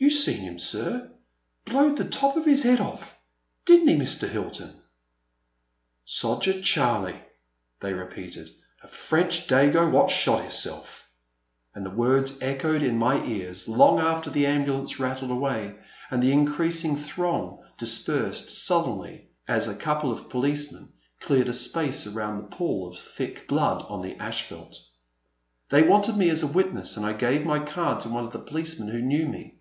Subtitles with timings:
[0.00, 1.10] You seen him, sir,—
[1.66, 3.16] ^blowed the top of his head off,
[3.64, 4.28] did n*t he, Mr.
[4.28, 4.80] Hilton?
[5.42, 7.20] '* "Soger Charlie,'*
[7.80, 8.48] they repeated,
[8.84, 13.66] "a French dago what shot his self; *' and the words echoed in my ears
[13.66, 15.74] long after the ambulance rattled away,
[16.12, 19.82] and the increasing throng dispersed, sullenly, as A Pleasant Evening.
[19.82, 24.02] 333 a couple of policemen cleared a space around the pool of thick blood on
[24.02, 24.78] the asphalt.
[25.70, 28.38] They wanted me as a witness, and I gave my card to one of the
[28.38, 29.56] policemen who knew me.